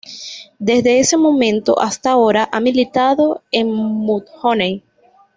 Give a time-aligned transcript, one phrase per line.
[0.57, 4.83] Desde ese momento hasta ahora ha militado en Mudhoney.